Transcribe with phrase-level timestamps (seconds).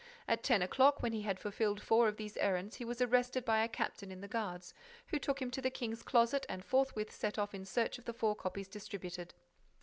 [0.27, 3.63] At ten o'clock, when he had fulfilled four of these errands, he was arrested by
[3.63, 4.73] a captain in the guards,
[5.09, 8.13] who took him to the king's closet and forthwith set off in search of the
[8.13, 9.35] four copies distributed.